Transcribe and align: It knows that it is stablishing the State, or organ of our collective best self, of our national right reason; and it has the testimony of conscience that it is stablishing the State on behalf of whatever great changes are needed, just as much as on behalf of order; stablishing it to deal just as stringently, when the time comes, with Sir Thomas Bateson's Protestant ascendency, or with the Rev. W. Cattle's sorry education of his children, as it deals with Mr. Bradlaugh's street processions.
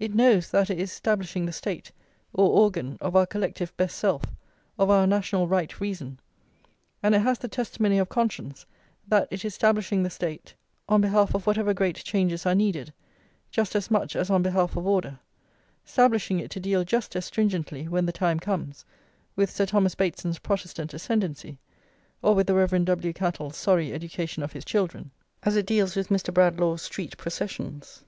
It 0.00 0.12
knows 0.12 0.50
that 0.50 0.68
it 0.70 0.78
is 0.80 0.90
stablishing 0.92 1.46
the 1.46 1.52
State, 1.52 1.92
or 2.32 2.46
organ 2.48 2.98
of 3.00 3.14
our 3.16 3.24
collective 3.26 3.74
best 3.78 3.96
self, 3.96 4.24
of 4.76 4.90
our 4.90 5.06
national 5.06 5.46
right 5.48 5.80
reason; 5.80 6.18
and 7.02 7.14
it 7.14 7.20
has 7.20 7.38
the 7.38 7.48
testimony 7.48 7.96
of 7.98 8.08
conscience 8.10 8.66
that 9.08 9.28
it 9.30 9.44
is 9.46 9.56
stablishing 9.56 10.02
the 10.02 10.10
State 10.10 10.54
on 10.88 11.00
behalf 11.00 11.32
of 11.32 11.46
whatever 11.46 11.72
great 11.72 11.94
changes 11.96 12.44
are 12.44 12.56
needed, 12.56 12.92
just 13.50 13.74
as 13.76 13.90
much 13.90 14.14
as 14.16 14.28
on 14.30 14.42
behalf 14.42 14.76
of 14.76 14.84
order; 14.86 15.20
stablishing 15.86 16.38
it 16.40 16.50
to 16.50 16.60
deal 16.60 16.84
just 16.84 17.14
as 17.16 17.24
stringently, 17.24 17.86
when 17.88 18.04
the 18.04 18.12
time 18.12 18.40
comes, 18.40 18.84
with 19.36 19.48
Sir 19.48 19.64
Thomas 19.64 19.94
Bateson's 19.94 20.40
Protestant 20.40 20.92
ascendency, 20.92 21.60
or 22.20 22.34
with 22.34 22.48
the 22.48 22.54
Rev. 22.54 22.84
W. 22.84 23.12
Cattle's 23.14 23.56
sorry 23.56 23.94
education 23.94 24.42
of 24.42 24.52
his 24.52 24.64
children, 24.66 25.12
as 25.44 25.56
it 25.56 25.64
deals 25.64 25.94
with 25.96 26.08
Mr. 26.08 26.34
Bradlaugh's 26.34 26.82
street 26.82 27.16
processions. 27.16 28.04